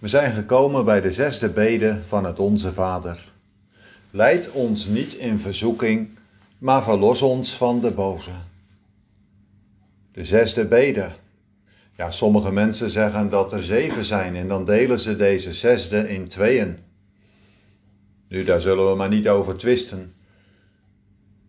We 0.00 0.08
zijn 0.08 0.32
gekomen 0.32 0.84
bij 0.84 1.00
de 1.00 1.12
zesde 1.12 1.48
bede 1.48 1.98
van 2.04 2.24
het 2.24 2.38
Onze 2.38 2.72
Vader. 2.72 3.32
Leid 4.10 4.50
ons 4.50 4.86
niet 4.86 5.14
in 5.14 5.38
verzoeking, 5.38 6.08
maar 6.58 6.82
verlos 6.82 7.22
ons 7.22 7.56
van 7.56 7.80
de 7.80 7.90
boze. 7.90 8.30
De 10.12 10.24
zesde 10.24 10.66
bede. 10.66 11.10
Ja, 11.96 12.10
sommige 12.10 12.52
mensen 12.52 12.90
zeggen 12.90 13.30
dat 13.30 13.52
er 13.52 13.62
zeven 13.62 14.04
zijn 14.04 14.36
en 14.36 14.48
dan 14.48 14.64
delen 14.64 14.98
ze 14.98 15.16
deze 15.16 15.54
zesde 15.54 16.08
in 16.08 16.28
tweeën. 16.28 16.78
Nu, 18.28 18.44
daar 18.44 18.60
zullen 18.60 18.90
we 18.90 18.96
maar 18.96 19.08
niet 19.08 19.28
over 19.28 19.56
twisten. 19.56 20.12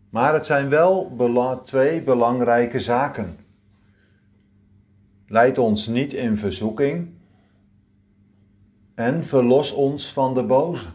Maar 0.10 0.34
het 0.34 0.46
zijn 0.46 0.70
wel 0.70 1.16
twee 1.66 2.02
belangrijke 2.02 2.80
zaken. 2.80 3.38
Leid 5.28 5.58
ons 5.58 5.88
niet 5.88 6.14
in 6.14 6.38
verzoeking 6.38 7.20
en 9.02 9.24
verlos 9.24 9.72
ons 9.72 10.08
van 10.08 10.34
de 10.34 10.44
boze. 10.44 10.86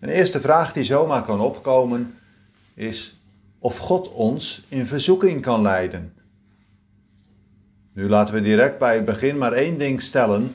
Een 0.00 0.08
eerste 0.08 0.40
vraag 0.40 0.72
die 0.72 0.84
zomaar 0.84 1.24
kan 1.24 1.40
opkomen 1.40 2.18
is 2.74 3.16
of 3.58 3.78
God 3.78 4.12
ons 4.12 4.62
in 4.68 4.86
verzoeking 4.86 5.42
kan 5.42 5.62
leiden. 5.62 6.12
Nu 7.92 8.08
laten 8.08 8.34
we 8.34 8.40
direct 8.40 8.78
bij 8.78 8.94
het 8.94 9.04
begin 9.04 9.38
maar 9.38 9.52
één 9.52 9.78
ding 9.78 10.02
stellen. 10.02 10.54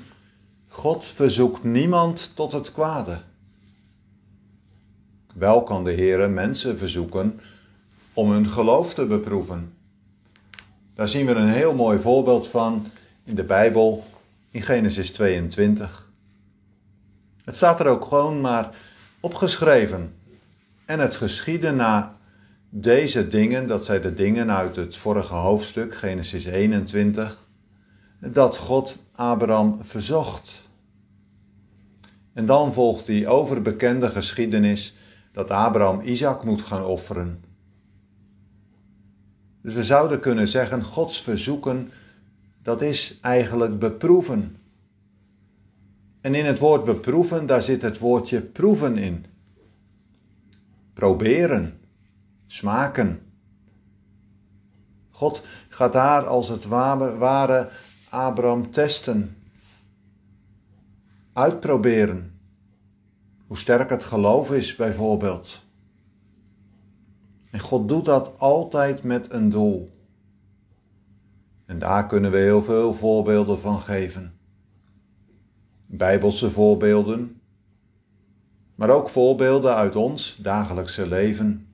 God 0.67 1.05
verzoekt 1.05 1.63
niemand 1.63 2.31
tot 2.35 2.51
het 2.51 2.71
kwade. 2.71 3.21
Wel 5.33 5.63
kan 5.63 5.83
de 5.83 5.91
Heer 5.91 6.29
mensen 6.29 6.77
verzoeken 6.77 7.39
om 8.13 8.31
hun 8.31 8.49
geloof 8.49 8.93
te 8.93 9.05
beproeven. 9.05 9.73
Daar 10.93 11.07
zien 11.07 11.25
we 11.25 11.31
een 11.31 11.49
heel 11.49 11.75
mooi 11.75 11.99
voorbeeld 11.99 12.47
van 12.47 12.87
in 13.23 13.35
de 13.35 13.43
Bijbel 13.43 14.03
in 14.51 14.61
Genesis 14.61 15.11
22. 15.11 16.11
Het 17.43 17.55
staat 17.55 17.79
er 17.79 17.87
ook 17.87 18.05
gewoon 18.05 18.41
maar 18.41 18.75
opgeschreven. 19.19 20.13
En 20.85 20.99
het 20.99 21.15
geschiedde 21.15 21.71
na 21.71 22.17
deze 22.69 23.27
dingen, 23.27 23.67
dat 23.67 23.85
zijn 23.85 24.01
de 24.01 24.13
dingen 24.13 24.51
uit 24.51 24.75
het 24.75 24.97
vorige 24.97 25.33
hoofdstuk, 25.33 25.95
Genesis 25.95 26.45
21, 26.45 27.47
dat 28.19 28.57
God 28.57 28.97
Abraham 29.15 29.77
verzocht. 29.81 30.63
En 32.33 32.45
dan 32.45 32.73
volgt 32.73 33.05
die 33.05 33.27
overbekende 33.27 34.09
geschiedenis 34.09 34.95
dat 35.31 35.49
Abraham 35.49 36.01
Isaac 36.01 36.43
moet 36.43 36.61
gaan 36.61 36.85
offeren. 36.85 37.43
Dus 39.61 39.73
we 39.73 39.83
zouden 39.83 40.19
kunnen 40.19 40.47
zeggen, 40.47 40.83
Gods 40.83 41.21
verzoeken, 41.21 41.91
dat 42.61 42.81
is 42.81 43.19
eigenlijk 43.21 43.79
beproeven. 43.79 44.57
En 46.21 46.35
in 46.35 46.45
het 46.45 46.59
woord 46.59 46.85
beproeven, 46.85 47.45
daar 47.45 47.61
zit 47.61 47.81
het 47.81 47.99
woordje 47.99 48.41
proeven 48.41 48.97
in. 48.97 49.25
Proberen, 50.93 51.79
smaken. 52.45 53.21
God 55.09 55.41
gaat 55.69 55.93
daar 55.93 56.25
als 56.25 56.47
het 56.47 56.65
ware 56.65 57.69
Abraham 58.09 58.71
testen, 58.71 59.37
uitproberen. 61.33 62.39
Hoe 63.47 63.57
sterk 63.57 63.89
het 63.89 64.03
geloof 64.03 64.51
is, 64.51 64.75
bijvoorbeeld. 64.75 65.61
En 67.51 67.59
God 67.59 67.87
doet 67.87 68.05
dat 68.05 68.39
altijd 68.39 69.03
met 69.03 69.31
een 69.31 69.49
doel. 69.49 69.98
En 71.69 71.79
daar 71.79 72.07
kunnen 72.07 72.31
we 72.31 72.37
heel 72.37 72.63
veel 72.63 72.93
voorbeelden 72.93 73.59
van 73.59 73.79
geven. 73.79 74.33
Bijbelse 75.85 76.51
voorbeelden, 76.51 77.41
maar 78.75 78.89
ook 78.89 79.09
voorbeelden 79.09 79.75
uit 79.75 79.95
ons 79.95 80.35
dagelijkse 80.41 81.07
leven. 81.07 81.67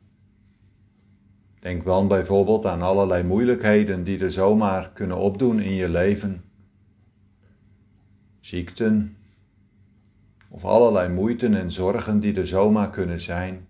Denk 1.60 1.86
dan 1.86 2.08
bijvoorbeeld 2.08 2.66
aan 2.66 2.82
allerlei 2.82 3.24
moeilijkheden 3.24 4.04
die 4.04 4.20
er 4.20 4.32
zomaar 4.32 4.92
kunnen 4.92 5.18
opdoen 5.18 5.60
in 5.60 5.74
je 5.74 5.90
leven. 5.90 6.44
Ziekten, 8.40 9.18
of 10.50 10.66
allerlei 10.66 11.14
moeiten 11.14 11.54
en 11.54 11.72
zorgen 11.72 12.20
die 12.20 12.36
er 12.36 12.48
zomaar 12.48 12.90
kunnen 12.90 13.20
zijn. 13.20 13.68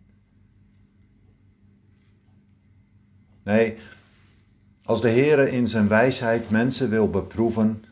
Nee, 3.43 3.77
als 4.85 5.01
de 5.01 5.09
Heere 5.09 5.51
in 5.51 5.67
zijn 5.67 5.87
wijsheid 5.87 6.49
mensen 6.49 6.89
wil 6.89 7.09
beproeven, 7.09 7.83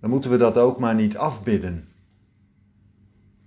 dan 0.00 0.10
moeten 0.10 0.30
we 0.30 0.36
dat 0.36 0.56
ook 0.56 0.78
maar 0.78 0.94
niet 0.94 1.16
afbidden. 1.16 1.88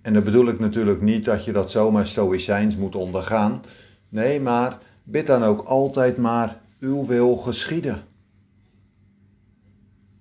En 0.00 0.12
dan 0.12 0.24
bedoel 0.24 0.48
ik 0.48 0.58
natuurlijk 0.58 1.00
niet 1.00 1.24
dat 1.24 1.44
je 1.44 1.52
dat 1.52 1.70
zomaar 1.70 2.06
stoïcijns 2.06 2.76
moet 2.76 2.94
ondergaan. 2.94 3.60
Nee, 4.08 4.40
maar 4.40 4.78
bid 5.04 5.26
dan 5.26 5.42
ook 5.42 5.60
altijd 5.60 6.16
maar 6.16 6.60
uw 6.78 7.06
wil 7.06 7.36
geschieden. 7.36 8.02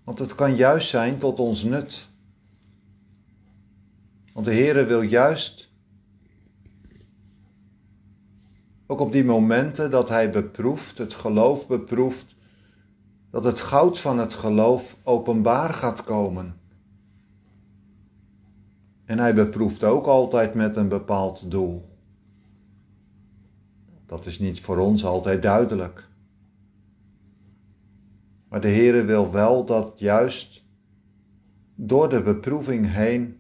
Want 0.04 0.20
het 0.20 0.36
kan 0.36 0.56
juist 0.56 0.90
zijn 0.90 1.18
tot 1.18 1.40
ons 1.40 1.64
nut. 1.64 2.10
Want 4.34 4.46
de 4.46 4.54
Heere 4.54 4.86
wil 4.86 5.02
juist 5.02 5.71
ook 8.92 9.00
op 9.00 9.12
die 9.12 9.26
momenten 9.26 9.92
dat 9.92 10.10
Hij 10.10 10.30
beproeft, 10.30 10.98
het 10.98 11.14
geloof 11.14 11.68
beproeft, 11.68 12.36
dat 13.30 13.44
het 13.44 13.60
goud 13.60 14.00
van 14.00 14.20
het 14.20 14.34
geloof 14.34 14.98
openbaar 15.04 15.74
gaat 15.74 16.04
komen. 16.04 16.56
En 19.06 19.20
Hij 19.20 19.34
beproeft 19.34 19.84
ook 19.84 20.06
altijd 20.06 20.54
met 20.54 20.76
een 20.76 20.88
bepaald 20.88 21.52
doel. 21.52 21.90
Dat 24.06 24.26
is 24.26 24.40
niet 24.40 24.62
voor 24.62 24.78
ons 24.78 25.06
altijd 25.06 25.42
duidelijk. 25.42 26.08
Maar 28.50 28.62
de 28.62 28.70
Heere 28.70 29.04
wil 29.04 29.32
wel 29.32 29.66
dat 29.66 30.00
juist 30.00 30.64
door 31.76 32.10
de 32.10 32.22
beproeving 32.22 32.92
heen 32.94 33.40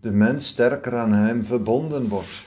de 0.00 0.10
mens 0.10 0.46
sterker 0.46 0.96
aan 0.96 1.12
Hem 1.12 1.44
verbonden 1.44 2.08
wordt. 2.08 2.45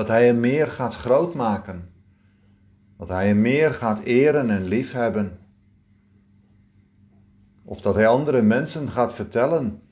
Dat 0.00 0.08
Hij 0.08 0.26
hem 0.26 0.40
meer 0.40 0.66
gaat 0.66 0.94
grootmaken. 0.94 1.92
Dat 2.96 3.08
Hij 3.08 3.26
hem 3.26 3.40
meer 3.40 3.74
gaat 3.74 3.98
eren 3.98 4.50
en 4.50 4.64
liefhebben. 4.64 5.38
Of 7.64 7.80
dat 7.80 7.94
Hij 7.94 8.06
andere 8.06 8.42
mensen 8.42 8.88
gaat 8.88 9.14
vertellen 9.14 9.82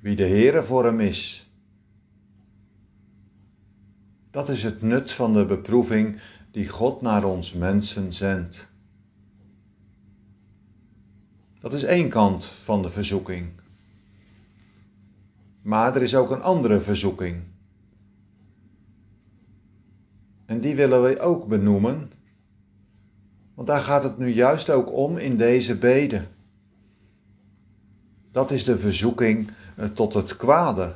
wie 0.00 0.16
de 0.16 0.26
Heere 0.26 0.64
voor 0.64 0.84
hem 0.84 1.00
is. 1.00 1.50
Dat 4.30 4.48
is 4.48 4.62
het 4.62 4.82
nut 4.82 5.12
van 5.12 5.32
de 5.32 5.46
beproeving 5.46 6.20
die 6.50 6.68
God 6.68 7.00
naar 7.00 7.24
ons 7.24 7.52
mensen 7.52 8.12
zendt. 8.12 8.70
Dat 11.60 11.72
is 11.72 11.82
één 11.82 12.08
kant 12.08 12.44
van 12.44 12.82
de 12.82 12.90
verzoeking. 12.90 13.48
Maar 15.62 15.96
er 15.96 16.02
is 16.02 16.14
ook 16.14 16.30
een 16.30 16.42
andere 16.42 16.80
verzoeking. 16.80 17.54
En 20.46 20.60
die 20.60 20.74
willen 20.74 21.02
we 21.02 21.20
ook 21.20 21.46
benoemen, 21.46 22.10
want 23.54 23.68
daar 23.68 23.80
gaat 23.80 24.02
het 24.02 24.18
nu 24.18 24.28
juist 24.28 24.70
ook 24.70 24.92
om 24.92 25.16
in 25.16 25.36
deze 25.36 25.78
bede. 25.78 26.24
Dat 28.30 28.50
is 28.50 28.64
de 28.64 28.78
verzoeking 28.78 29.50
eh, 29.76 29.86
tot 29.86 30.14
het 30.14 30.36
kwade. 30.36 30.94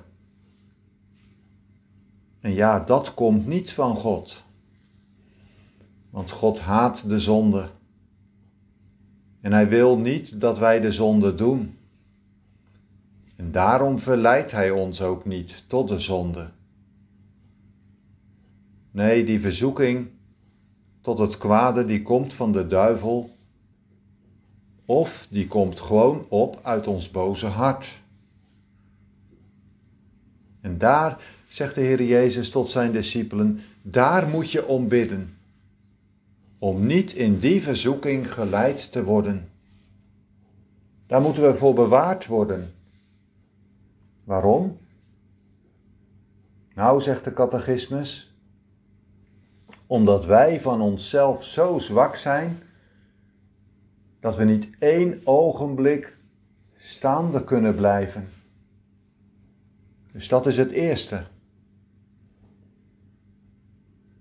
En 2.40 2.54
ja, 2.54 2.80
dat 2.80 3.14
komt 3.14 3.46
niet 3.46 3.72
van 3.72 3.96
God. 3.96 4.42
Want 6.10 6.30
God 6.30 6.60
haat 6.60 7.08
de 7.08 7.20
zonde. 7.20 7.68
En 9.40 9.52
hij 9.52 9.68
wil 9.68 9.98
niet 9.98 10.40
dat 10.40 10.58
wij 10.58 10.80
de 10.80 10.92
zonde 10.92 11.34
doen. 11.34 11.78
En 13.36 13.52
daarom 13.52 13.98
verleidt 13.98 14.50
Hij 14.50 14.70
ons 14.70 15.02
ook 15.02 15.24
niet 15.24 15.64
tot 15.66 15.88
de 15.88 15.98
zonde. 15.98 16.50
Nee, 18.90 19.24
die 19.24 19.40
verzoeking 19.40 20.08
tot 21.00 21.18
het 21.18 21.38
kwade 21.38 21.84
die 21.84 22.02
komt 22.02 22.34
van 22.34 22.52
de 22.52 22.66
duivel, 22.66 23.36
of 24.84 25.26
die 25.30 25.46
komt 25.46 25.80
gewoon 25.80 26.26
op 26.28 26.60
uit 26.62 26.86
ons 26.86 27.10
boze 27.10 27.46
hart. 27.46 28.00
En 30.60 30.78
daar, 30.78 31.20
zegt 31.48 31.74
de 31.74 31.80
Heer 31.80 32.02
Jezus 32.02 32.50
tot 32.50 32.68
zijn 32.68 32.92
discipelen, 32.92 33.60
daar 33.82 34.28
moet 34.28 34.50
je 34.50 34.66
om 34.66 34.88
bidden, 34.88 35.36
om 36.58 36.86
niet 36.86 37.12
in 37.12 37.38
die 37.38 37.62
verzoeking 37.62 38.32
geleid 38.32 38.92
te 38.92 39.04
worden. 39.04 39.48
Daar 41.06 41.20
moeten 41.20 41.42
we 41.42 41.54
voor 41.54 41.74
bewaard 41.74 42.26
worden. 42.26 42.72
Waarom? 44.24 44.78
Nou, 46.74 47.00
zegt 47.00 47.24
de 47.24 47.32
catechismus, 47.32 48.29
omdat 49.90 50.24
wij 50.26 50.60
van 50.60 50.80
onszelf 50.80 51.44
zo 51.44 51.78
zwak 51.78 52.16
zijn 52.16 52.62
Dat 54.20 54.36
we 54.36 54.44
niet 54.44 54.70
één 54.78 55.20
ogenblik 55.24 56.16
staande 56.76 57.44
kunnen 57.44 57.74
blijven. 57.74 58.28
Dus 60.12 60.28
dat 60.28 60.46
is 60.46 60.56
het 60.56 60.70
eerste. 60.70 61.24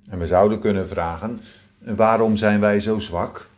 En 0.07 0.19
we 0.19 0.27
zouden 0.27 0.59
kunnen 0.59 0.87
vragen: 0.87 1.39
waarom 1.79 2.37
zijn 2.37 2.59
wij 2.59 2.79
zo 2.79 2.99
zwak? 2.99 3.49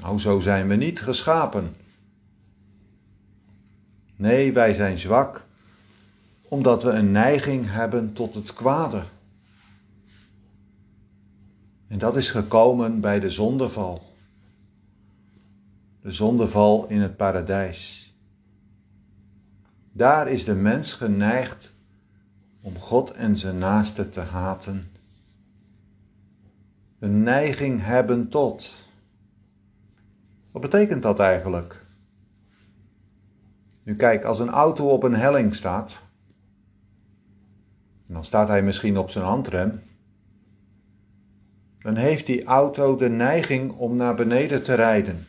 Nou, 0.00 0.18
zo 0.18 0.40
zijn 0.40 0.68
we 0.68 0.74
niet 0.74 1.00
geschapen. 1.00 1.74
Nee, 4.16 4.52
wij 4.52 4.74
zijn 4.74 4.98
zwak 4.98 5.44
omdat 6.48 6.82
we 6.82 6.90
een 6.90 7.10
neiging 7.10 7.70
hebben 7.70 8.12
tot 8.12 8.34
het 8.34 8.52
kwade. 8.52 9.04
En 11.90 11.98
dat 11.98 12.16
is 12.16 12.30
gekomen 12.30 13.00
bij 13.00 13.20
de 13.20 13.30
zondeval. 13.30 14.02
De 16.00 16.12
zondeval 16.12 16.86
in 16.88 17.00
het 17.00 17.16
paradijs. 17.16 18.12
Daar 19.92 20.28
is 20.28 20.44
de 20.44 20.54
mens 20.54 20.92
geneigd 20.92 21.72
om 22.60 22.78
God 22.78 23.10
en 23.10 23.36
zijn 23.36 23.58
naaste 23.58 24.08
te 24.08 24.20
haten. 24.20 24.90
Een 26.98 27.22
neiging 27.22 27.84
hebben 27.84 28.28
tot. 28.28 28.74
Wat 30.50 30.62
betekent 30.62 31.02
dat 31.02 31.18
eigenlijk? 31.18 31.84
Nu 33.82 33.96
kijk, 33.96 34.24
als 34.24 34.38
een 34.38 34.50
auto 34.50 34.88
op 34.88 35.02
een 35.02 35.14
helling 35.14 35.54
staat, 35.54 36.00
dan 38.06 38.24
staat 38.24 38.48
hij 38.48 38.62
misschien 38.62 38.98
op 38.98 39.10
zijn 39.10 39.24
handrem, 39.24 39.80
dan 41.82 41.96
heeft 41.96 42.26
die 42.26 42.44
auto 42.44 42.96
de 42.96 43.08
neiging 43.08 43.72
om 43.72 43.96
naar 43.96 44.14
beneden 44.14 44.62
te 44.62 44.74
rijden. 44.74 45.26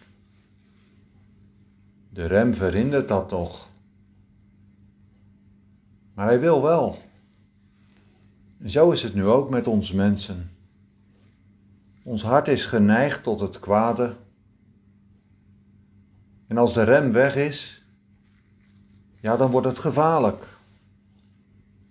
De 2.09 2.25
rem 2.25 2.53
verhindert 2.53 3.07
dat 3.07 3.29
toch. 3.29 3.69
Maar 6.13 6.27
hij 6.27 6.39
wil 6.39 6.61
wel. 6.61 6.99
En 8.59 8.69
zo 8.69 8.91
is 8.91 9.03
het 9.03 9.13
nu 9.13 9.25
ook 9.25 9.49
met 9.49 9.67
ons 9.67 9.91
mensen. 9.91 10.51
Ons 12.03 12.23
hart 12.23 12.47
is 12.47 12.65
geneigd 12.65 13.23
tot 13.23 13.39
het 13.39 13.59
kwade. 13.59 14.15
En 16.47 16.57
als 16.57 16.73
de 16.73 16.83
rem 16.83 17.11
weg 17.11 17.35
is, 17.35 17.85
ja, 19.19 19.37
dan 19.37 19.51
wordt 19.51 19.67
het 19.67 19.79
gevaarlijk. 19.79 20.57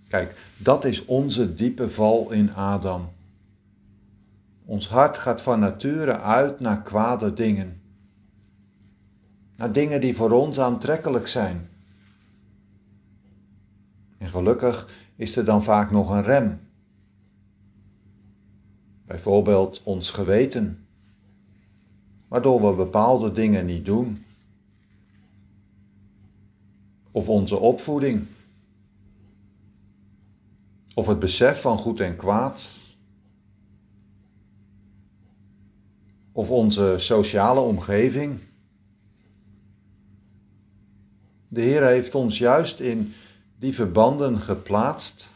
Kijk, 0.09 0.37
dat 0.57 0.85
is 0.85 1.05
onze 1.05 1.55
diepe 1.55 1.89
val 1.89 2.31
in 2.31 2.55
Adam. 2.55 3.09
Ons 4.71 4.89
hart 4.89 5.19
gaat 5.19 5.43
van 5.43 5.61
nature 5.61 6.19
uit 6.19 6.61
naar 6.61 6.83
kwade 6.83 7.33
dingen. 7.33 7.81
Naar 9.57 9.73
dingen 9.73 10.01
die 10.01 10.17
voor 10.17 10.31
ons 10.31 10.61
aantrekkelijk 10.61 11.27
zijn. 11.27 11.69
En 14.19 14.29
gelukkig 14.29 14.89
is 15.17 15.37
er 15.37 15.45
dan 15.45 15.63
vaak 15.63 15.91
nog 15.91 16.11
een 16.11 16.23
rem. 16.23 16.61
Bijvoorbeeld 19.07 19.83
ons 19.83 20.11
geweten, 20.11 20.87
waardoor 22.29 22.71
we 22.71 22.77
bepaalde 22.77 23.33
dingen 23.33 23.67
niet 23.67 23.85
doen. 23.85 24.25
Of 27.11 27.29
onze 27.29 27.57
opvoeding. 27.57 28.27
Of 30.95 31.07
het 31.07 31.19
besef 31.19 31.61
van 31.61 31.79
goed 31.79 32.01
en 32.01 32.17
kwaad. 32.17 32.80
Of 36.33 36.51
onze 36.51 36.95
sociale 36.99 37.61
omgeving. 37.61 38.39
De 41.49 41.61
Heer 41.61 41.87
heeft 41.87 42.15
ons 42.15 42.39
juist 42.39 42.81
in 42.81 43.13
die 43.59 43.75
verbanden 43.75 44.39
geplaatst, 44.39 45.29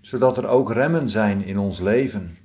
zodat 0.00 0.36
er 0.36 0.46
ook 0.46 0.72
remmen 0.72 1.08
zijn 1.08 1.44
in 1.44 1.58
ons 1.58 1.80
leven. 1.80 2.36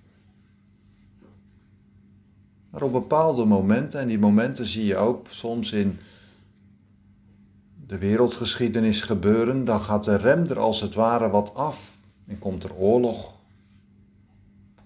Maar 2.69 2.81
op 2.81 2.91
bepaalde 2.91 3.45
momenten, 3.45 3.99
en 3.99 4.07
die 4.07 4.19
momenten 4.19 4.65
zie 4.65 4.85
je 4.85 4.95
ook 4.95 5.27
soms 5.29 5.71
in 5.71 5.99
de 7.87 7.97
wereldgeschiedenis 7.97 9.01
gebeuren, 9.01 9.65
dan 9.65 9.79
gaat 9.79 10.03
de 10.03 10.15
rem 10.15 10.45
er 10.45 10.59
als 10.59 10.81
het 10.81 10.93
ware 10.93 11.29
wat 11.29 11.53
af 11.53 11.97
en 12.27 12.39
komt 12.39 12.63
er 12.63 12.75
oorlog. 12.75 13.33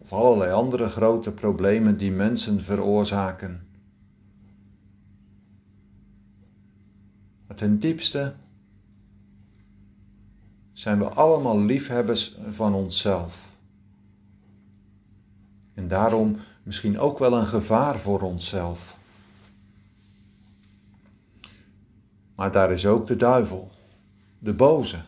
Of 0.09 0.17
allerlei 0.17 0.51
andere 0.51 0.85
grote 0.85 1.31
problemen 1.31 1.97
die 1.97 2.11
mensen 2.11 2.63
veroorzaken. 2.63 3.67
Maar 7.47 7.57
ten 7.57 7.79
diepste 7.79 8.33
zijn 10.71 11.00
we 11.00 11.06
allemaal 11.06 11.59
liefhebbers 11.59 12.38
van 12.50 12.73
onszelf. 12.73 13.56
En 15.73 15.88
daarom 15.88 16.38
misschien 16.63 17.00
ook 17.00 17.19
wel 17.19 17.33
een 17.33 17.47
gevaar 17.47 18.00
voor 18.00 18.21
onszelf. 18.21 18.97
Maar 22.35 22.51
daar 22.51 22.71
is 22.71 22.85
ook 22.85 23.07
de 23.07 23.15
duivel, 23.15 23.71
de 24.39 24.53
boze, 24.53 25.03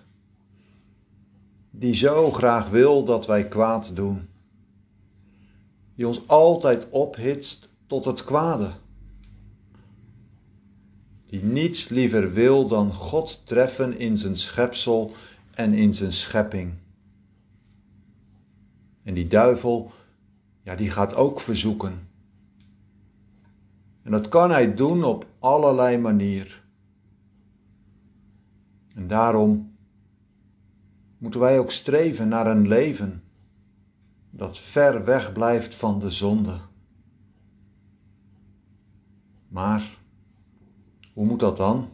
die 1.71 1.93
zo 1.93 2.31
graag 2.31 2.69
wil 2.69 3.03
dat 3.03 3.25
wij 3.25 3.47
kwaad 3.47 3.95
doen, 3.95 4.29
die 6.01 6.09
ons 6.09 6.27
altijd 6.27 6.89
ophitst 6.89 7.69
tot 7.87 8.05
het 8.05 8.23
kwade, 8.23 8.71
die 11.29 11.43
niets 11.43 11.89
liever 11.89 12.33
wil 12.33 12.67
dan 12.67 12.93
God 12.93 13.41
treffen 13.43 13.99
in 13.99 14.17
zijn 14.17 14.37
schepsel 14.37 15.11
en 15.53 15.73
in 15.73 15.93
zijn 15.93 16.13
schepping. 16.13 16.73
En 19.03 19.13
die 19.13 19.27
duivel, 19.27 19.91
ja, 20.63 20.75
die 20.75 20.89
gaat 20.89 21.15
ook 21.15 21.39
verzoeken. 21.39 22.07
En 24.03 24.11
dat 24.11 24.27
kan 24.29 24.51
hij 24.51 24.75
doen 24.75 25.03
op 25.03 25.25
allerlei 25.39 25.97
manieren. 25.97 26.61
En 28.95 29.07
daarom 29.07 29.75
moeten 31.17 31.39
wij 31.39 31.59
ook 31.59 31.71
streven 31.71 32.27
naar 32.27 32.47
een 32.47 32.67
leven 32.67 33.20
dat 34.31 34.59
ver 34.59 35.05
weg 35.05 35.33
blijft 35.33 35.75
van 35.75 35.99
de 35.99 36.11
zonde. 36.11 36.57
Maar 39.47 39.97
hoe 41.13 41.25
moet 41.25 41.39
dat 41.39 41.57
dan? 41.57 41.89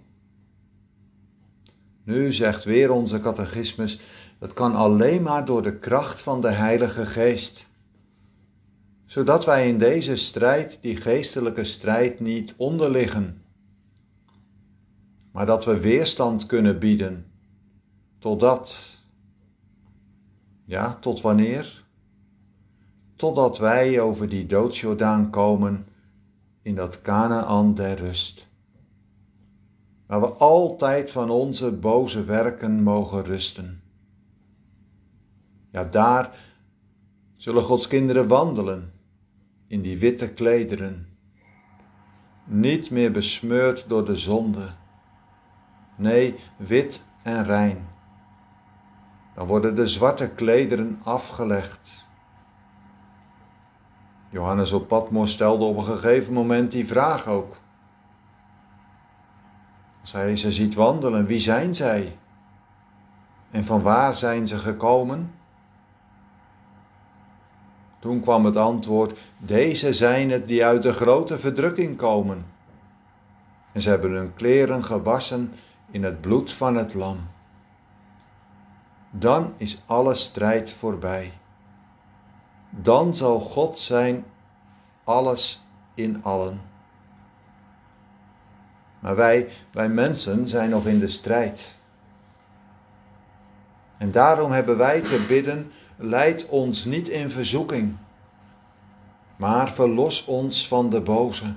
Nu 2.03 2.33
zegt 2.33 2.63
weer 2.63 2.91
onze 2.91 3.19
catechismus, 3.19 3.99
dat 4.39 4.53
kan 4.53 4.75
alleen 4.75 5.21
maar 5.21 5.45
door 5.45 5.61
de 5.61 5.79
kracht 5.79 6.21
van 6.21 6.41
de 6.41 6.51
Heilige 6.51 7.05
Geest. 7.05 7.67
Zodat 9.05 9.45
wij 9.45 9.69
in 9.69 9.77
deze 9.77 10.15
strijd, 10.15 10.77
die 10.81 10.95
geestelijke 10.95 11.63
strijd, 11.63 12.19
niet 12.19 12.53
onderliggen 12.57 13.41
maar 15.37 15.45
dat 15.45 15.65
we 15.65 15.79
weerstand 15.79 16.45
kunnen 16.45 16.79
bieden. 16.79 17.25
Totdat, 18.19 18.97
ja, 20.65 20.93
tot 20.93 21.21
wanneer? 21.21 21.85
Totdat 23.17 23.57
wij 23.57 23.99
over 23.99 24.29
die 24.29 24.45
doodsjordaan 24.45 25.29
komen 25.29 25.87
in 26.61 26.75
dat 26.75 27.01
Canaan 27.01 27.73
der 27.73 27.97
rust. 27.97 28.47
Waar 30.05 30.21
we 30.21 30.27
altijd 30.27 31.11
van 31.11 31.29
onze 31.29 31.71
boze 31.71 32.23
werken 32.23 32.83
mogen 32.83 33.23
rusten. 33.23 33.81
Ja, 35.71 35.83
daar 35.83 36.35
zullen 37.35 37.63
Gods 37.63 37.87
kinderen 37.87 38.27
wandelen 38.27 38.93
in 39.67 39.81
die 39.81 39.99
witte 39.99 40.33
klederen, 40.33 41.07
niet 42.45 42.91
meer 42.91 43.11
besmeurd 43.11 43.85
door 43.87 44.05
de 44.05 44.15
zonde 44.15 44.69
nee, 45.97 46.35
wit 46.57 47.05
en 47.23 47.43
rein. 47.43 47.87
Dan 49.35 49.47
worden 49.47 49.75
de 49.75 49.87
zwarte 49.87 50.29
klederen 50.29 50.99
afgelegd. 51.03 52.06
Johannes 54.29 54.71
op 54.71 54.87
Patmos 54.87 55.31
stelde 55.31 55.65
op 55.65 55.77
een 55.77 55.83
gegeven 55.83 56.33
moment 56.33 56.71
die 56.71 56.87
vraag 56.87 57.27
ook. 57.27 57.57
Als 60.01 60.11
hij 60.11 60.35
ze 60.35 60.51
ziet 60.51 60.75
wandelen, 60.75 61.25
wie 61.25 61.39
zijn 61.39 61.75
zij? 61.75 62.17
En 63.51 63.65
van 63.65 63.81
waar 63.81 64.15
zijn 64.15 64.47
ze 64.47 64.57
gekomen? 64.57 65.31
Toen 67.99 68.19
kwam 68.21 68.45
het 68.45 68.57
antwoord: 68.57 69.19
Deze 69.37 69.93
zijn 69.93 70.29
het 70.29 70.47
die 70.47 70.65
uit 70.65 70.81
de 70.81 70.93
grote 70.93 71.37
verdrukking 71.37 71.97
komen. 71.97 72.45
En 73.71 73.81
ze 73.81 73.89
hebben 73.89 74.11
hun 74.11 74.33
kleren 74.33 74.83
gewassen 74.83 75.53
in 75.91 76.03
het 76.03 76.21
bloed 76.21 76.53
van 76.53 76.75
het 76.75 76.93
lam. 76.93 77.19
Dan 79.09 79.53
is 79.57 79.81
alle 79.85 80.13
strijd 80.13 80.71
voorbij. 80.71 81.33
Dan 82.69 83.15
zal 83.15 83.39
God 83.39 83.79
zijn 83.79 84.25
alles 85.03 85.63
in 85.95 86.23
allen. 86.23 86.61
Maar 88.99 89.15
wij, 89.15 89.49
wij 89.71 89.89
mensen 89.89 90.47
zijn 90.47 90.69
nog 90.69 90.85
in 90.85 90.99
de 90.99 91.07
strijd. 91.07 91.79
En 93.97 94.11
daarom 94.11 94.51
hebben 94.51 94.77
wij 94.77 95.01
te 95.01 95.25
bidden, 95.27 95.71
leid 95.95 96.45
ons 96.45 96.85
niet 96.85 97.09
in 97.09 97.29
verzoeking, 97.29 97.97
maar 99.35 99.69
verlos 99.69 100.25
ons 100.25 100.67
van 100.67 100.89
de 100.89 101.01
boze. 101.01 101.55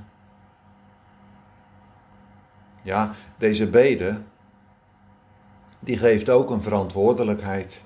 Ja, 2.83 3.11
deze 3.39 3.67
bede, 3.67 4.21
die 5.81 5.99
geeft 5.99 6.29
ook 6.31 6.51
een 6.51 6.63
verantwoordelijkheid. 6.63 7.85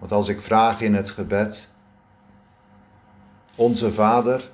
Want 0.00 0.12
als 0.12 0.28
ik 0.28 0.40
vraag 0.40 0.80
in 0.80 0.94
het 0.94 1.10
gebed, 1.10 1.70
onze 3.54 3.92
Vader, 3.92 4.50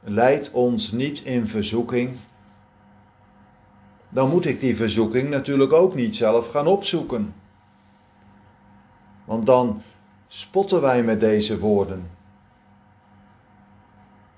leid 0.00 0.50
ons 0.50 0.92
niet 0.92 1.20
in 1.20 1.46
verzoeking, 1.46 2.16
dan 4.08 4.28
moet 4.30 4.44
ik 4.44 4.60
die 4.60 4.76
verzoeking 4.76 5.28
natuurlijk 5.28 5.72
ook 5.72 5.94
niet 5.94 6.16
zelf 6.16 6.50
gaan 6.50 6.66
opzoeken. 6.66 7.34
Want 9.24 9.46
dan 9.46 9.82
spotten 10.28 10.80
wij 10.80 11.02
met 11.02 11.20
deze 11.20 11.58
woorden. 11.58 12.10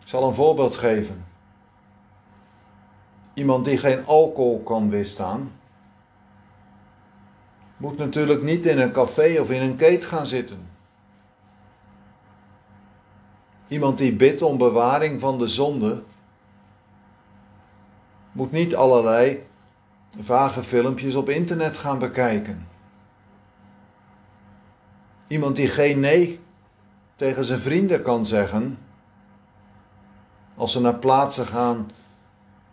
Ik 0.00 0.08
zal 0.08 0.26
een 0.26 0.34
voorbeeld 0.34 0.76
geven. 0.76 1.24
Iemand 3.34 3.64
die 3.64 3.78
geen 3.78 4.06
alcohol 4.06 4.62
kan 4.62 4.90
weerstaan, 4.90 5.52
moet 7.80 7.96
natuurlijk 7.96 8.42
niet 8.42 8.66
in 8.66 8.78
een 8.78 8.92
café 8.92 9.40
of 9.40 9.50
in 9.50 9.62
een 9.62 9.76
keet 9.76 10.04
gaan 10.04 10.26
zitten. 10.26 10.68
Iemand 13.68 13.98
die 13.98 14.16
bidt 14.16 14.42
om 14.42 14.58
bewaring 14.58 15.20
van 15.20 15.38
de 15.38 15.48
zonde, 15.48 16.02
moet 18.32 18.52
niet 18.52 18.74
allerlei 18.74 19.46
vage 20.18 20.62
filmpjes 20.62 21.14
op 21.14 21.28
internet 21.28 21.76
gaan 21.76 21.98
bekijken. 21.98 22.68
Iemand 25.26 25.56
die 25.56 25.68
geen 25.68 26.00
nee 26.00 26.40
tegen 27.14 27.44
zijn 27.44 27.60
vrienden 27.60 28.02
kan 28.02 28.26
zeggen, 28.26 28.78
als 30.54 30.72
ze 30.72 30.80
naar 30.80 30.98
plaatsen 30.98 31.46
gaan 31.46 31.90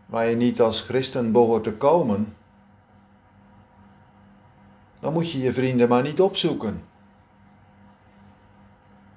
waar 0.06 0.30
je 0.30 0.36
niet 0.36 0.62
als 0.62 0.82
christen 0.82 1.32
behoort 1.32 1.64
te 1.64 1.74
komen, 1.74 2.37
dan 5.00 5.13
moet 5.13 5.32
je 5.32 5.39
je 5.39 5.54
vrienden 5.54 5.89
maar 5.89 6.04
niet 6.04 6.22
opzoeken. 6.22 6.84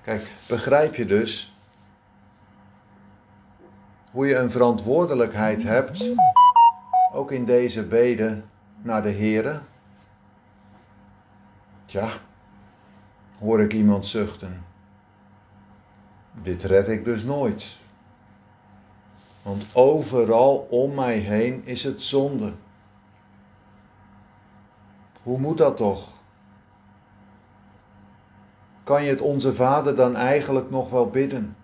Kijk, 0.02 0.30
begrijp 0.48 0.94
je 0.94 1.06
dus 1.06 1.54
hoe 4.10 4.26
je 4.26 4.36
een 4.36 4.50
verantwoordelijkheid 4.50 5.62
hebt, 5.62 6.04
ook 7.12 7.32
in 7.32 7.44
deze 7.44 7.82
beden 7.82 8.50
naar 8.82 9.02
de 9.02 9.12
Here? 9.12 9.60
Tja, 11.84 12.08
hoor 13.38 13.60
ik 13.60 13.72
iemand 13.72 14.06
zuchten. 14.06 14.64
Dit 16.42 16.62
red 16.62 16.88
ik 16.88 17.04
dus 17.04 17.22
nooit. 17.22 17.78
Want 19.42 19.64
overal 19.72 20.66
om 20.70 20.94
mij 20.94 21.16
heen 21.16 21.62
is 21.64 21.84
het 21.84 22.02
zonde. 22.02 22.52
Hoe 25.22 25.38
moet 25.38 25.58
dat 25.58 25.76
toch? 25.76 26.08
Kan 28.82 29.04
je 29.04 29.10
het 29.10 29.20
onze 29.20 29.54
Vader 29.54 29.94
dan 29.94 30.16
eigenlijk 30.16 30.70
nog 30.70 30.90
wel 30.90 31.06
bidden? 31.06 31.56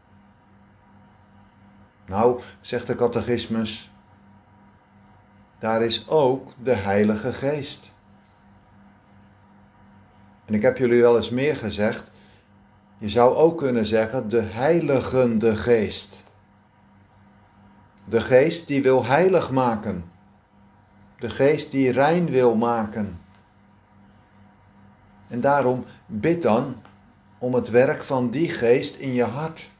Nou, 2.06 2.40
zegt 2.60 2.86
de 2.86 2.94
catechismus, 2.94 3.90
daar 5.58 5.82
is 5.82 6.08
ook 6.08 6.52
de 6.62 6.75
Heilige 6.75 7.32
Geest. 7.32 7.92
En 10.44 10.54
ik 10.54 10.62
heb 10.62 10.78
jullie 10.78 11.00
wel 11.00 11.16
eens 11.16 11.30
meer 11.30 11.56
gezegd, 11.56 12.10
je 12.98 13.08
zou 13.08 13.34
ook 13.34 13.58
kunnen 13.58 13.86
zeggen 13.86 14.28
de 14.28 14.42
Heiligende 14.42 15.56
Geest. 15.56 16.25
De 18.04 18.20
Geest 18.20 18.66
die 18.66 18.82
wil 18.82 19.04
heilig 19.04 19.50
maken. 19.50 20.04
De 21.18 21.30
Geest 21.30 21.70
die 21.70 21.92
rein 21.92 22.30
wil 22.30 22.56
maken. 22.56 23.20
En 25.28 25.40
daarom 25.40 25.85
bid 26.06 26.42
dan 26.42 26.76
om 27.38 27.54
het 27.54 27.71
werk 27.71 28.04
van 28.04 28.30
die 28.30 28.49
geest 28.49 28.97
in 28.97 29.12
je 29.12 29.25
hart. 29.25 29.71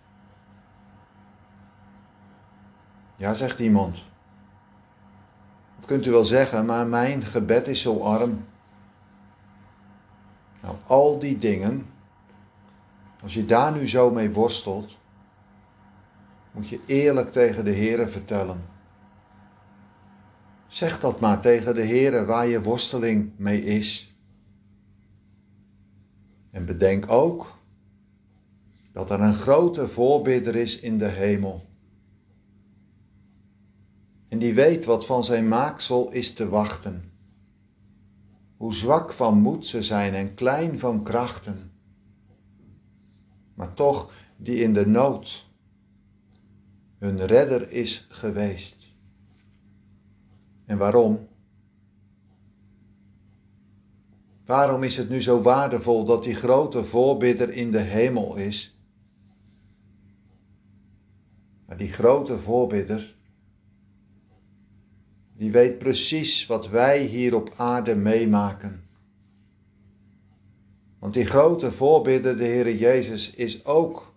Ja, 3.17 3.35
zegt 3.35 3.59
iemand. 3.59 4.05
Dat 5.77 5.87
kunt 5.87 6.07
u 6.07 6.11
wel 6.11 6.25
zeggen, 6.25 6.67
maar 6.67 6.87
mijn 6.87 7.23
gebed 7.23 7.67
is 7.67 7.81
zo 7.81 8.01
arm. 8.01 8.45
Nou, 10.63 10.77
al 10.87 11.19
die 11.19 11.39
dingen, 11.39 11.87
als 13.23 13.35
je 13.35 13.45
daar 13.45 13.73
nu 13.73 13.89
zo 13.89 14.11
mee 14.11 14.31
worstelt, 14.31 14.99
moet 16.51 16.69
je 16.69 16.81
eerlijk 16.87 17.29
tegen 17.29 17.65
de 17.65 17.71
Heer 17.71 18.09
vertellen. 18.09 18.65
Zeg 20.67 21.01
dat 21.01 21.21
maar 21.21 21.41
tegen 21.41 21.75
de 21.75 21.83
Heer 21.83 22.27
waar 22.27 22.47
je 22.47 22.63
worsteling 22.63 23.33
mee 23.37 23.63
is. 23.63 24.16
En 26.57 26.65
bedenk 26.65 27.11
ook 27.11 27.59
dat 28.93 29.11
er 29.11 29.21
een 29.21 29.35
grote 29.35 29.89
voorbidder 29.89 30.57
is 30.57 30.81
in 30.81 30.99
de 30.99 31.09
hemel. 31.09 31.63
En 34.29 34.39
die 34.39 34.55
weet 34.55 34.85
wat 34.85 35.07
van 35.07 35.25
zijn 35.25 35.49
maaksel 35.49 36.13
is 36.13 36.33
te 36.33 36.49
wachten. 36.49 37.13
Hoe 38.57 38.75
zwak 38.75 39.13
van 39.13 39.39
moed 39.39 39.67
ze 39.67 39.83
zijn 39.83 40.15
en 40.15 40.35
klein 40.35 40.79
van 40.79 41.03
krachten. 41.03 41.73
Maar 43.55 43.75
toch 43.75 44.13
die 44.37 44.63
in 44.63 44.73
de 44.73 44.87
nood 44.87 45.47
hun 46.99 47.27
redder 47.27 47.71
is 47.71 48.07
geweest. 48.09 48.87
En 50.67 50.79
waarom? 50.79 51.29
Waarom 54.47 54.83
is 54.83 54.97
het 54.97 55.09
nu 55.09 55.23
zo 55.23 55.43
waardevol 55.43 56.05
dat 56.05 56.23
die 56.23 56.35
grote 56.35 56.85
voorbidder 56.85 57.51
in 57.51 57.71
de 57.71 57.81
hemel 57.81 58.37
is? 58.37 58.79
Maar 61.67 61.77
die 61.77 61.93
grote 61.93 62.39
voorbidder, 62.39 63.15
die 65.37 65.51
weet 65.51 65.79
precies 65.79 66.47
wat 66.47 66.69
wij 66.69 67.03
hier 67.03 67.35
op 67.35 67.53
aarde 67.57 67.97
meemaken. 67.97 68.85
Want 70.99 71.15
die 71.15 71.27
grote 71.27 71.73
voorbidder, 71.73 72.37
de 72.37 72.45
Heer 72.45 72.75
Jezus, 72.75 73.31
is 73.31 73.65
ook 73.65 74.15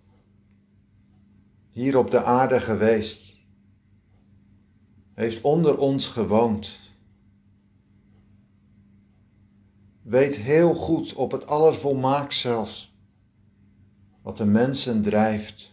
hier 1.70 1.98
op 1.98 2.12
de 2.12 2.24
aarde 2.24 2.60
geweest. 2.60 3.38
Heeft 5.14 5.42
onder 5.42 5.78
ons 5.78 6.08
gewoond 6.08 6.89
weet 10.10 10.36
heel 10.36 10.74
goed 10.74 11.14
op 11.14 11.32
het 11.32 11.48
allervolmaakt 11.48 12.34
zelfs 12.34 12.94
wat 14.22 14.38
de 14.38 14.46
mensen 14.46 15.02
drijft. 15.02 15.72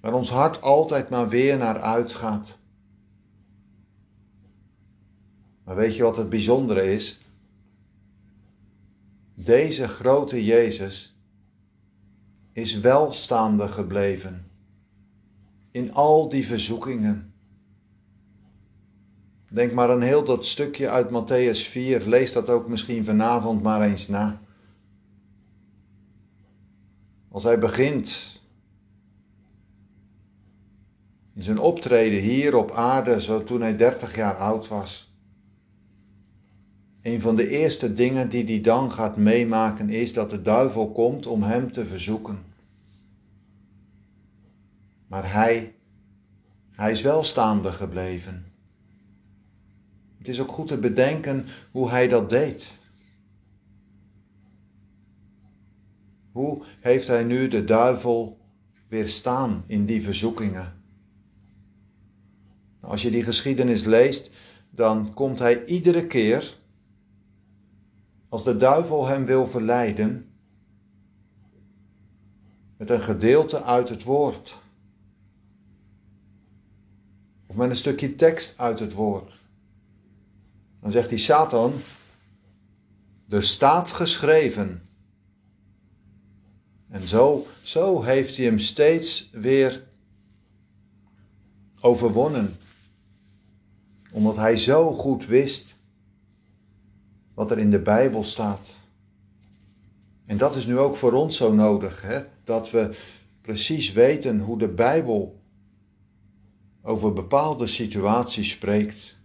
Waar 0.00 0.12
ons 0.12 0.30
hart 0.30 0.62
altijd 0.62 1.10
maar 1.10 1.28
weer 1.28 1.56
naar 1.56 1.80
uitgaat. 1.80 2.58
Maar 5.64 5.76
weet 5.76 5.96
je 5.96 6.02
wat 6.02 6.16
het 6.16 6.28
bijzondere 6.28 6.92
is? 6.92 7.18
Deze 9.34 9.88
grote 9.88 10.44
Jezus 10.44 11.16
is 12.52 12.78
wel 12.78 13.12
staande 13.12 13.68
gebleven 13.68 14.50
in 15.70 15.94
al 15.94 16.28
die 16.28 16.46
verzoekingen. 16.46 17.29
Denk 19.52 19.72
maar 19.72 19.90
een 19.90 20.02
heel 20.02 20.24
dat 20.24 20.46
stukje 20.46 20.88
uit 20.88 21.08
Matthäus 21.08 21.68
4. 21.68 22.06
Lees 22.06 22.32
dat 22.32 22.50
ook 22.50 22.68
misschien 22.68 23.04
vanavond 23.04 23.62
maar 23.62 23.82
eens 23.82 24.08
na. 24.08 24.38
Als 27.28 27.42
hij 27.42 27.58
begint 27.58 28.40
in 31.34 31.42
zijn 31.42 31.58
optreden 31.58 32.20
hier 32.20 32.56
op 32.56 32.70
aarde, 32.70 33.20
zo 33.20 33.44
toen 33.44 33.60
hij 33.60 33.76
30 33.76 34.14
jaar 34.14 34.34
oud 34.36 34.68
was. 34.68 35.14
Een 37.02 37.20
van 37.20 37.36
de 37.36 37.48
eerste 37.48 37.92
dingen 37.92 38.28
die 38.28 38.44
hij 38.44 38.60
dan 38.60 38.92
gaat 38.92 39.16
meemaken 39.16 39.88
is 39.88 40.12
dat 40.12 40.30
de 40.30 40.42
duivel 40.42 40.92
komt 40.92 41.26
om 41.26 41.42
hem 41.42 41.72
te 41.72 41.86
verzoeken. 41.86 42.38
Maar 45.06 45.32
hij, 45.32 45.74
hij 46.70 46.90
is 46.90 47.02
wel 47.02 47.24
staande 47.24 47.72
gebleven. 47.72 48.49
Het 50.20 50.28
is 50.28 50.40
ook 50.40 50.50
goed 50.50 50.66
te 50.66 50.78
bedenken 50.78 51.46
hoe 51.70 51.90
hij 51.90 52.08
dat 52.08 52.30
deed. 52.30 52.78
Hoe 56.32 56.62
heeft 56.80 57.06
hij 57.06 57.24
nu 57.24 57.48
de 57.48 57.64
duivel 57.64 58.38
weerstaan 58.88 59.64
in 59.66 59.86
die 59.86 60.02
verzoekingen? 60.02 60.82
Als 62.80 63.02
je 63.02 63.10
die 63.10 63.22
geschiedenis 63.22 63.84
leest, 63.84 64.30
dan 64.70 65.14
komt 65.14 65.38
hij 65.38 65.64
iedere 65.64 66.06
keer, 66.06 66.56
als 68.28 68.44
de 68.44 68.56
duivel 68.56 69.06
hem 69.06 69.24
wil 69.24 69.46
verleiden, 69.46 70.30
met 72.76 72.90
een 72.90 73.00
gedeelte 73.00 73.62
uit 73.62 73.88
het 73.88 74.02
woord. 74.02 74.58
Of 77.46 77.56
met 77.56 77.70
een 77.70 77.76
stukje 77.76 78.14
tekst 78.14 78.58
uit 78.58 78.78
het 78.78 78.92
woord. 78.92 79.39
Dan 80.80 80.90
zegt 80.90 81.08
hij 81.08 81.18
Satan, 81.18 81.72
er 83.28 83.42
staat 83.42 83.90
geschreven. 83.90 84.82
En 86.88 87.08
zo, 87.08 87.46
zo 87.62 88.02
heeft 88.02 88.36
hij 88.36 88.46
hem 88.46 88.58
steeds 88.58 89.30
weer 89.32 89.86
overwonnen. 91.80 92.56
Omdat 94.12 94.36
hij 94.36 94.56
zo 94.56 94.92
goed 94.92 95.26
wist 95.26 95.78
wat 97.34 97.50
er 97.50 97.58
in 97.58 97.70
de 97.70 97.80
Bijbel 97.80 98.24
staat. 98.24 98.78
En 100.26 100.36
dat 100.36 100.54
is 100.54 100.66
nu 100.66 100.78
ook 100.78 100.96
voor 100.96 101.12
ons 101.12 101.36
zo 101.36 101.52
nodig, 101.52 102.02
hè? 102.02 102.20
dat 102.44 102.70
we 102.70 102.96
precies 103.40 103.92
weten 103.92 104.40
hoe 104.40 104.58
de 104.58 104.68
Bijbel 104.68 105.40
over 106.82 107.12
bepaalde 107.12 107.66
situaties 107.66 108.50
spreekt. 108.50 109.16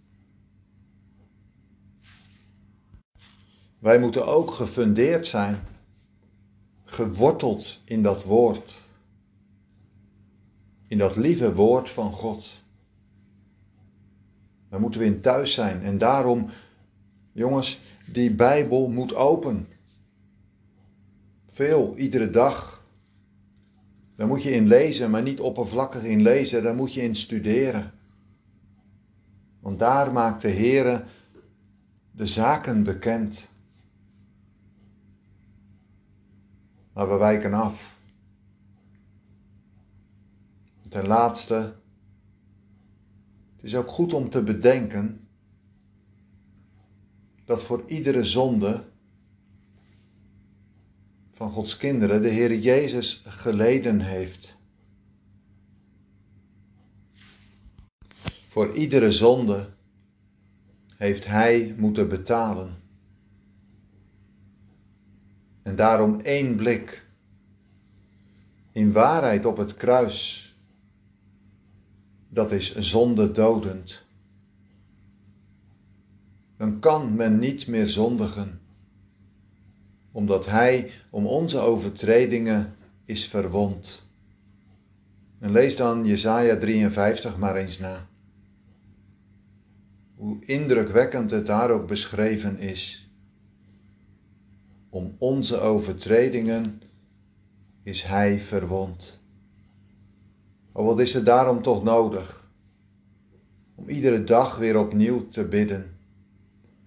Wij 3.86 4.00
moeten 4.00 4.27
ook 4.27 4.51
gefundeerd 4.51 5.25
zijn, 5.25 5.60
geworteld 6.84 7.80
in 7.84 8.04
dat 8.04 8.24
woord, 8.24 8.74
in 10.88 10.98
dat 10.98 11.15
lieve 11.15 11.54
woord 11.54 11.89
van 11.89 12.12
God. 12.12 12.63
Daar 14.70 14.80
moeten 14.80 15.00
we 15.00 15.06
in 15.06 15.22
thuis 15.22 15.54
zijn 15.54 15.84
en 15.84 15.98
daarom, 15.98 16.50
jongens, 17.32 17.80
die 18.12 18.36
Bijbel 18.36 18.89
moet 18.89 19.15
open. 19.15 19.68
Veel, 21.48 21.96
iedere 21.98 22.30
dag. 22.30 22.84
Daar 24.15 24.27
moet 24.27 24.44
je 24.44 24.51
in 24.51 24.68
lezen, 24.68 25.10
maar 25.10 25.24
niet 25.24 25.39
oppervlakkig 25.39 26.04
in 26.04 26.22
lezen, 26.22 26.63
daar 26.63 26.75
moet 26.75 26.94
je 26.94 27.01
in 27.01 27.15
studeren. 27.15 27.92
Want 29.60 29.80
daar 29.80 30.12
maakt 30.12 30.42
de 30.42 30.51
Heere 30.51 31.04
de 32.12 32.25
zaken 32.25 32.84
bekend. 32.84 33.54
Maar 36.95 37.09
we 37.09 37.17
wijken 37.17 37.53
af. 37.53 37.99
Ten 40.89 41.07
laatste, 41.07 41.55
het 43.55 43.65
is 43.65 43.75
ook 43.75 43.87
goed 43.87 44.13
om 44.13 44.29
te 44.29 44.43
bedenken 44.43 45.27
dat 47.45 47.63
voor 47.63 47.83
iedere 47.87 48.23
zonde 48.23 48.85
van 51.31 51.51
Gods 51.51 51.77
kinderen 51.77 52.21
de 52.21 52.29
Heer 52.29 52.53
Jezus 52.53 53.21
geleden 53.25 53.99
heeft. 53.99 54.57
Voor 58.47 58.73
iedere 58.73 59.11
zonde 59.11 59.69
heeft 60.97 61.25
Hij 61.25 61.75
moeten 61.77 62.09
betalen. 62.09 62.85
En 65.65 65.75
daarom 65.75 66.19
één 66.19 66.55
blik 66.55 67.05
in 68.72 68.91
waarheid 68.91 69.45
op 69.45 69.57
het 69.57 69.75
kruis, 69.75 70.53
dat 72.30 72.51
is 72.51 72.75
zonde 72.75 73.32
dodend. 73.32 74.04
Dan 76.58 76.80
kan 76.80 77.15
men 77.15 77.39
niet 77.39 77.67
meer 77.67 77.88
zondigen 77.88 78.60
omdat 80.12 80.45
Hij 80.45 80.91
om 81.10 81.25
onze 81.28 81.58
overtredingen 81.58 82.75
is 83.06 83.28
verwond. 83.28 84.04
En 85.39 85.51
lees 85.51 85.75
dan 85.75 86.06
Jesaja 86.06 86.58
53 86.58 87.38
maar 87.38 87.56
eens 87.56 87.80
na. 87.80 88.08
Hoe 90.15 90.45
indrukwekkend 90.45 91.30
het 91.30 91.45
daar 91.45 91.69
ook 91.69 91.88
beschreven 91.88 92.60
is. 92.60 93.05
Om 94.95 95.15
onze 95.17 95.60
overtredingen 95.60 96.81
is 97.84 98.03
Hij 98.03 98.39
verwond. 98.39 99.19
Oh, 100.71 100.86
wat 100.86 100.99
is 100.99 101.15
er 101.15 101.23
daarom 101.23 101.62
toch 101.62 101.84
nodig? 101.84 102.49
Om 103.75 103.89
iedere 103.89 104.23
dag 104.23 104.58
weer 104.58 104.79
opnieuw 104.79 105.29
te 105.29 105.43
bidden. 105.43 105.97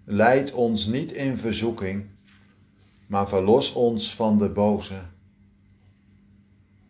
Leid 0.05 0.53
ons 0.53 0.87
niet 0.87 1.13
in 1.13 1.37
verzoeking 1.37 2.05
maar 3.07 3.29
verlos 3.29 3.73
ons 3.73 4.15
van 4.15 4.39
de 4.39 4.51
boze. 4.51 5.01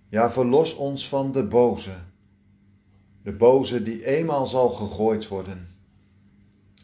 Ja, 0.09 0.31
verlos 0.31 0.75
ons 0.75 1.09
van 1.09 1.33
de 1.33 1.45
boze. 1.45 1.97
De 3.23 3.33
boze 3.33 3.83
die 3.83 4.05
eenmaal 4.05 4.47
zal 4.47 4.69
gegooid 4.69 5.29
worden. 5.29 5.67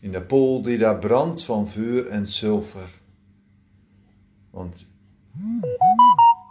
In 0.00 0.12
de 0.12 0.22
pool 0.22 0.62
die 0.62 0.78
daar 0.78 0.98
brandt 0.98 1.44
van 1.44 1.68
vuur 1.68 2.06
en 2.06 2.26
zilver. 2.26 3.02
Want 4.54 4.86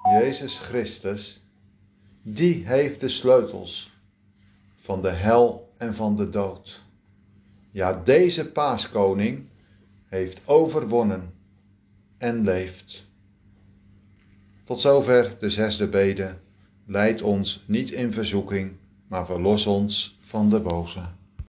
Jezus 0.03 0.57
Christus, 0.57 1.43
die 2.21 2.65
heeft 2.65 2.99
de 2.99 3.09
sleutels 3.09 3.91
van 4.75 5.01
de 5.01 5.09
hel 5.09 5.71
en 5.77 5.95
van 5.95 6.15
de 6.15 6.29
dood. 6.29 6.83
Ja, 7.71 7.93
deze 7.93 8.51
paaskoning 8.51 9.45
heeft 10.05 10.47
overwonnen 10.47 11.33
en 12.17 12.43
leeft. 12.43 13.05
Tot 14.63 14.81
zover 14.81 15.35
de 15.39 15.49
zesde 15.49 15.87
bede. 15.87 16.35
Leid 16.85 17.21
ons 17.21 17.63
niet 17.67 17.91
in 17.91 18.13
verzoeking, 18.13 18.71
maar 19.07 19.25
verlos 19.25 19.65
ons 19.65 20.17
van 20.25 20.49
de 20.49 20.59
boze. 20.59 21.09